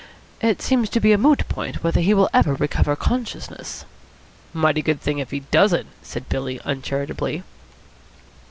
It 0.41 0.63
seems 0.63 0.89
to 0.89 0.99
be 0.99 1.11
a 1.11 1.17
moot 1.19 1.47
point 1.47 1.83
whether 1.83 1.99
he 2.01 2.15
will 2.15 2.27
ever 2.33 2.55
recover 2.55 2.95
consciousness." 2.95 3.85
"Mighty 4.51 4.81
good 4.81 4.99
thing 4.99 5.19
if 5.19 5.29
he 5.29 5.41
doesn't," 5.41 5.89
said 6.01 6.27
Billy 6.27 6.59
uncharitably. 6.61 7.43